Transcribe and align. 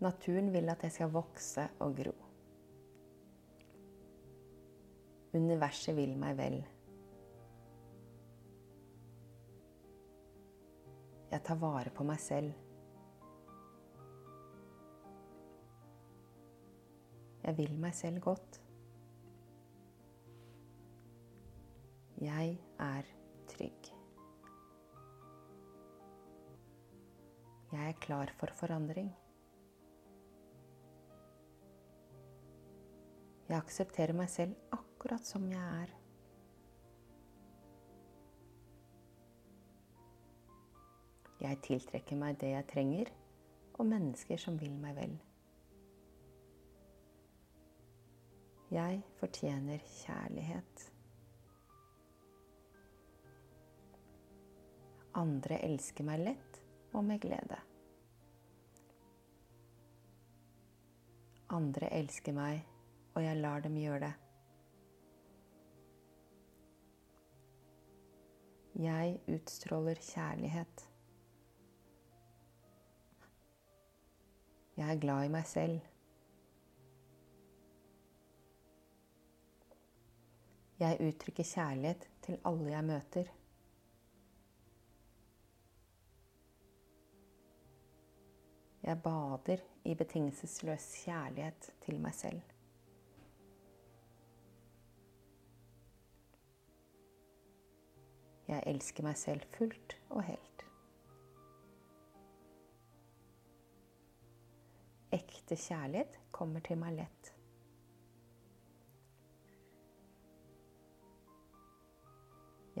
Naturen 0.00 0.48
vil 0.52 0.68
at 0.72 0.82
jeg 0.86 0.94
skal 0.94 1.12
vokse 1.12 1.66
og 1.84 1.96
gro. 1.96 2.14
Universet 5.36 5.94
vil 5.96 6.16
meg 6.18 6.38
vel. 6.38 6.56
Jeg 11.30 11.44
tar 11.46 11.60
vare 11.60 11.92
på 11.94 12.08
meg 12.08 12.18
selv. 12.18 12.56
Jeg 17.44 17.56
vil 17.60 17.76
meg 17.84 17.94
selv 17.94 18.24
godt. 18.24 18.60
Jeg 22.20 22.58
er 22.80 23.16
trygg. 23.52 23.94
Jeg 27.70 27.88
er 27.88 28.00
klar 28.00 28.32
for 28.40 28.52
forandring. 28.58 29.12
Jeg 33.50 33.58
aksepterer 33.58 34.14
meg 34.14 34.28
selv 34.30 34.54
akkurat 34.70 35.26
som 35.26 35.42
jeg 35.50 35.58
er. 35.58 35.90
Jeg 41.40 41.58
tiltrekker 41.66 42.20
meg 42.20 42.38
det 42.38 42.52
jeg 42.52 42.68
trenger, 42.70 43.10
og 43.74 43.90
mennesker 43.90 44.38
som 44.38 44.60
vil 44.60 44.76
meg 44.78 44.94
vel. 45.00 45.18
Jeg 48.70 49.02
fortjener 49.18 49.82
kjærlighet. 49.98 50.86
Andre 55.18 55.58
elsker 55.66 56.06
meg 56.06 56.22
lett 56.22 56.60
og 56.94 57.02
med 57.08 57.18
glede. 57.24 57.58
Andre 61.50 61.90
elsker 61.98 62.36
meg, 62.36 62.62
og 63.14 63.24
jeg 63.24 63.36
lar 63.36 63.60
dem 63.60 63.78
gjøre 63.80 64.00
det. 64.06 64.12
Jeg 68.80 69.20
utstråler 69.28 69.94
kjærlighet. 69.94 70.86
Jeg 74.76 74.94
er 74.94 75.00
glad 75.00 75.24
i 75.24 75.32
meg 75.34 75.46
selv. 75.46 75.80
Jeg 80.80 80.96
uttrykker 81.08 81.44
kjærlighet 81.44 82.06
til 82.24 82.38
alle 82.48 82.70
jeg 82.70 82.84
møter. 82.88 83.34
Jeg 88.82 89.02
bader 89.02 89.66
i 89.84 89.94
betingelsesløs 89.94 90.88
kjærlighet 91.04 91.68
til 91.84 92.00
meg 92.00 92.16
selv. 92.16 92.49
Jeg 98.50 98.66
elsker 98.66 99.06
meg 99.06 99.18
selv 99.18 99.44
fullt 99.54 99.94
og 100.10 100.24
helt. 100.26 100.64
Ekte 105.14 105.54
kjærlighet 105.58 106.16
kommer 106.34 106.62
til 106.66 106.78
meg 106.80 106.96
lett. 106.98 107.30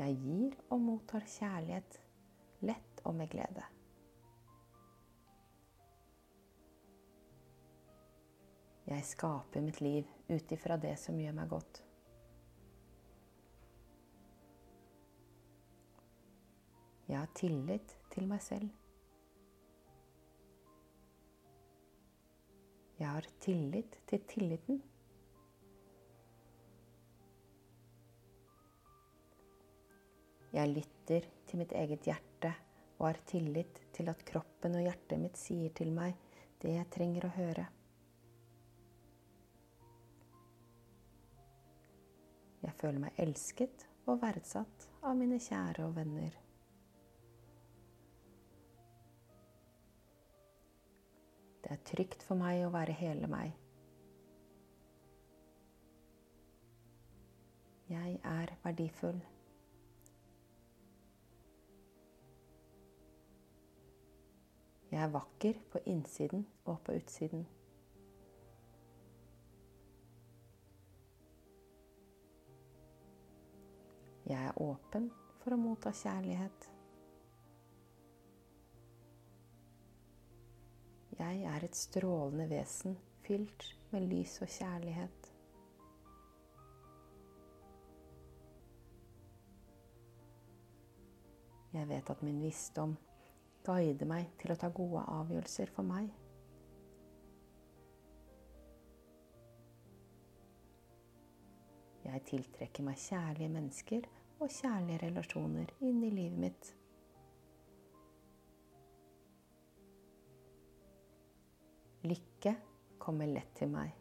Jeg 0.00 0.16
gir 0.24 0.56
og 0.70 0.80
mottar 0.82 1.26
kjærlighet 1.28 2.00
lett 2.66 3.02
og 3.04 3.14
med 3.18 3.30
glede. 3.30 3.66
Jeg 8.90 9.06
skaper 9.06 9.62
mitt 9.62 9.78
liv 9.84 10.08
ut 10.30 10.52
ifra 10.56 10.78
det 10.80 10.96
som 10.98 11.18
gjør 11.20 11.36
meg 11.36 11.50
godt. 11.52 11.82
Jeg 17.10 17.18
har 17.18 17.30
tillit 17.34 17.96
til 18.14 18.26
meg 18.30 18.38
selv. 18.44 18.68
Jeg 23.00 23.08
har 23.08 23.26
tillit 23.42 23.96
til 24.06 24.20
tilliten. 24.30 24.76
Jeg 30.54 30.70
lytter 30.70 31.26
til 31.48 31.58
mitt 31.58 31.74
eget 31.74 32.06
hjerte 32.06 32.52
og 33.00 33.08
har 33.08 33.18
tillit 33.26 33.80
til 33.96 34.10
at 34.12 34.22
kroppen 34.28 34.76
og 34.78 34.84
hjertet 34.84 35.18
mitt 35.22 35.40
sier 35.40 35.72
til 35.74 35.90
meg 35.96 36.14
det 36.62 36.76
jeg 36.76 36.90
trenger 36.94 37.26
å 37.26 37.32
høre. 37.34 37.64
Jeg 42.60 42.76
føler 42.84 43.02
meg 43.06 43.18
elsket 43.26 43.88
og 44.06 44.22
verdsatt 44.22 44.86
av 45.00 45.18
mine 45.18 45.40
kjære 45.42 45.88
og 45.88 45.96
venner. 45.96 46.38
Det 51.70 51.76
er 51.78 51.82
trygt 51.86 52.22
for 52.26 52.34
meg 52.34 52.64
å 52.66 52.70
være 52.74 52.94
hele 52.98 53.28
meg. 53.30 53.52
Jeg 57.86 58.16
er 58.26 58.50
verdifull. 58.64 59.20
Jeg 64.90 64.98
er 65.04 65.14
vakker 65.14 65.62
på 65.70 65.84
innsiden 65.86 66.42
og 66.64 66.82
på 66.88 66.98
utsiden. 66.98 67.46
Jeg 74.26 74.42
er 74.42 74.58
åpen 74.58 75.12
for 75.38 75.54
å 75.54 75.62
motta 75.68 75.94
kjærlighet. 75.94 76.70
Jeg 81.20 81.42
er 81.44 81.64
et 81.64 81.76
strålende 81.76 82.46
vesen 82.48 82.94
fylt 83.26 83.64
med 83.90 84.06
lys 84.08 84.38
og 84.40 84.48
kjærlighet. 84.48 85.26
Jeg 91.74 91.88
vet 91.92 92.10
at 92.10 92.22
min 92.24 92.40
visdom 92.42 92.96
guider 93.66 94.08
meg 94.08 94.32
til 94.40 94.54
å 94.54 94.58
ta 94.58 94.72
gode 94.74 95.04
avgjørelser 95.20 95.70
for 95.76 95.86
meg. 95.86 96.08
Jeg 102.08 102.26
tiltrekker 102.32 102.88
meg 102.88 102.98
kjærlige 102.98 103.52
mennesker 103.60 104.08
og 104.40 104.48
kjærlige 104.48 105.04
relasjoner 105.04 105.76
inn 105.84 106.00
i 106.02 106.14
livet 106.16 106.46
mitt. 106.48 106.76
Kommer 113.00 113.30
lett 113.30 113.50
til 113.58 113.72
meg. 113.72 113.96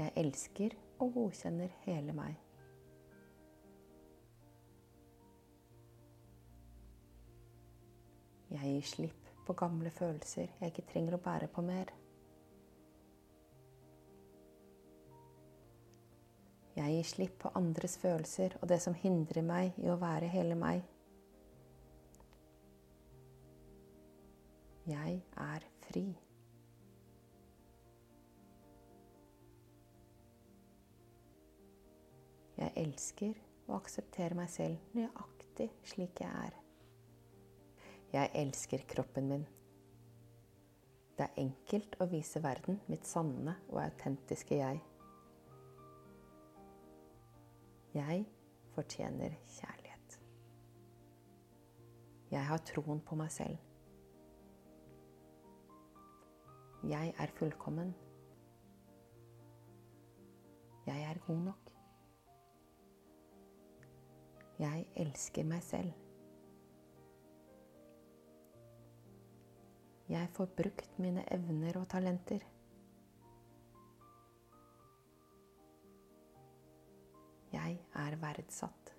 Jeg 0.00 0.12
elsker 0.16 0.74
og 1.00 1.12
godkjenner 1.12 1.72
hele 1.84 2.14
meg. 2.16 2.38
Jeg 8.50 8.74
gir 8.74 8.86
slipp 8.88 9.28
på 9.46 9.54
gamle 9.58 9.90
følelser 9.94 10.48
jeg 10.60 10.72
ikke 10.72 10.88
trenger 10.90 11.16
å 11.16 11.22
bære 11.22 11.48
på 11.52 11.62
mer. 11.64 11.92
Jeg 16.80 16.96
gir 16.96 17.06
slipp 17.06 17.36
på 17.42 17.52
andres 17.58 17.98
følelser 18.00 18.56
og 18.60 18.68
det 18.72 18.80
som 18.82 18.96
hindrer 18.96 19.44
meg 19.44 19.76
i 19.82 19.90
å 19.92 19.98
være 20.00 20.30
hele 20.32 20.56
meg. 20.58 20.82
Fri. 25.90 26.04
Jeg 32.60 32.72
elsker 32.76 33.38
og 33.68 33.78
aksepterer 33.80 34.36
meg 34.36 34.50
selv 34.52 34.92
nøyaktig 34.94 35.70
slik 35.88 36.20
jeg 36.22 36.30
er. 36.48 36.58
Jeg 38.10 38.30
elsker 38.42 38.84
kroppen 38.90 39.30
min. 39.30 39.46
Det 41.16 41.26
er 41.26 41.40
enkelt 41.42 41.96
å 42.00 42.08
vise 42.10 42.42
verden 42.42 42.80
mitt 42.88 43.06
sanne 43.08 43.56
og 43.68 43.80
autentiske 43.82 44.56
jeg. 44.60 44.80
Jeg 47.94 48.24
fortjener 48.74 49.34
kjærlighet. 49.56 50.20
Jeg 52.30 52.46
har 52.46 52.62
troen 52.70 53.02
på 53.02 53.18
meg 53.18 53.32
selv. 53.34 53.69
Jeg 56.82 57.14
er 57.18 57.26
fullkommen. 57.26 57.94
Jeg 60.86 61.02
er 61.02 61.18
god 61.26 61.36
nok. 61.36 61.72
Jeg 64.58 64.86
elsker 64.96 65.44
meg 65.44 65.62
selv. 65.62 65.92
Jeg 70.08 70.28
får 70.32 70.46
brukt 70.56 70.98
mine 70.98 71.24
evner 71.34 71.80
og 71.80 71.88
talenter. 71.88 72.46
Jeg 77.52 77.76
er 77.94 78.16
verdsatt. 78.16 78.94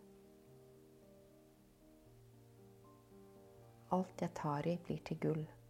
Alt 3.92 4.22
jeg 4.22 4.31
tar 4.36 4.68
i, 4.68 4.78
blir 4.86 5.01
til 5.06 5.19
gull. 5.19 5.61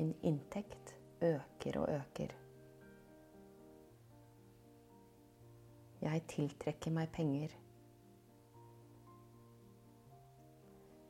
Min 0.00 0.14
inntekt 0.22 0.98
øker 1.22 1.80
og 1.80 1.88
øker. 1.92 2.30
Jeg 6.00 6.22
tiltrekker 6.28 6.90
meg 6.90 7.10
penger. 7.12 7.52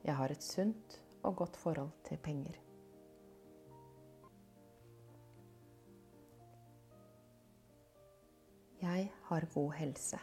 Jeg 0.05 0.17
har 0.17 0.35
et 0.35 0.43
sunt 0.43 0.99
og 1.23 1.37
godt 1.37 1.57
forhold 1.57 1.93
til 2.05 2.19
penger. 2.19 2.59
Jeg 8.83 9.13
har 9.23 9.51
god 9.55 9.73
helse. 9.73 10.19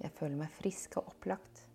Jeg 0.00 0.10
føler 0.10 0.36
meg 0.42 0.50
frisk 0.58 0.96
og 0.96 1.14
opplagt. 1.14 1.69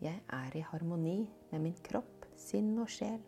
Jeg 0.00 0.20
er 0.28 0.56
i 0.56 0.60
harmoni 0.60 1.22
med 1.50 1.62
min 1.64 1.76
kropp, 1.88 2.26
sinn 2.36 2.74
og 2.82 2.90
sjel. 2.92 3.22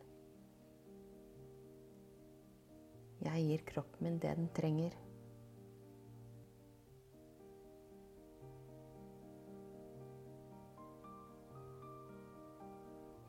Jeg 3.24 3.44
gir 3.46 3.62
kroppen 3.70 4.04
min 4.06 4.18
det 4.20 4.34
den 4.36 4.50
trenger. 4.54 4.92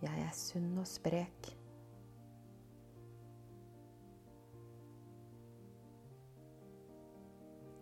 Jeg 0.03 0.25
er 0.25 0.35
sunn 0.35 0.75
og 0.79 0.87
sprek. 0.87 1.49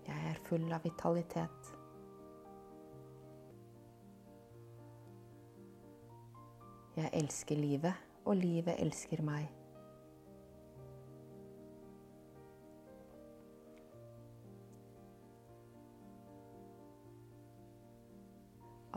Jeg 0.06 0.30
er 0.32 0.46
full 0.46 0.70
av 0.74 0.86
vitalitet. 0.86 1.77
Jeg 6.98 7.10
elsker 7.14 7.56
livet, 7.56 7.94
og 8.26 8.36
livet 8.36 8.74
elsker 8.82 9.22
meg. 9.22 9.52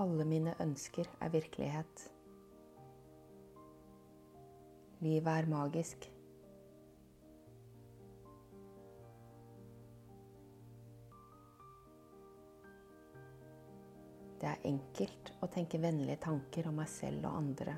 Alle 0.00 0.24
mine 0.24 0.54
ønsker 0.64 1.10
er 1.20 1.28
virkelighet. 1.28 2.06
Livet 5.04 5.28
er 5.34 5.50
magisk. 5.52 6.08
Det 14.40 14.48
er 14.48 14.64
enkelt 14.64 15.34
å 15.44 15.52
tenke 15.52 15.84
vennlige 15.84 16.16
tanker 16.24 16.72
om 16.72 16.80
meg 16.80 16.88
selv 16.88 17.28
og 17.28 17.36
andre. 17.44 17.76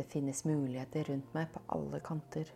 Det 0.00 0.04
finnes 0.08 0.44
muligheter 0.44 1.04
rundt 1.04 1.34
meg 1.36 1.50
på 1.52 1.60
alle 1.76 1.98
kanter. 2.00 2.48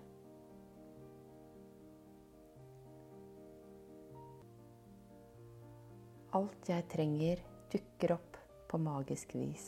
Alt 6.38 6.70
jeg 6.72 6.86
trenger, 6.88 7.42
dukker 7.74 8.14
opp 8.14 8.38
på 8.70 8.80
magisk 8.80 9.34
vis. 9.36 9.66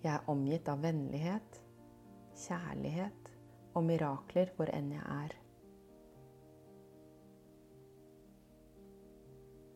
Jeg 0.00 0.14
er 0.14 0.32
omgitt 0.32 0.72
av 0.72 0.80
vennlighet, 0.86 1.60
kjærlighet 2.46 3.30
og 3.74 3.84
mirakler 3.90 4.54
hvor 4.56 4.72
enn 4.72 4.88
jeg 4.96 5.04
er. 5.18 5.36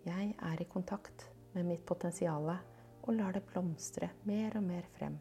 Jeg 0.08 0.34
er 0.54 0.64
i 0.64 0.70
kontakt 0.72 1.28
med 1.52 1.68
mitt 1.68 1.84
potensial 1.84 2.48
og 3.08 3.16
lar 3.16 3.32
det 3.32 3.44
blomstre 3.48 4.10
mer 4.28 4.58
og 4.60 4.66
mer 4.68 4.84
frem. 4.98 5.16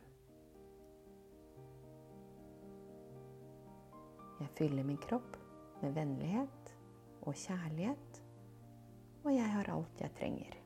Jeg 4.37 4.53
fyller 4.59 4.85
min 4.85 4.99
kropp 5.01 5.37
med 5.81 5.95
vennlighet 5.95 6.73
og 7.23 7.33
kjærlighet, 7.33 8.21
og 9.23 9.31
jeg 9.33 9.49
har 9.55 9.71
alt 9.73 10.03
jeg 10.03 10.13
trenger. 10.19 10.57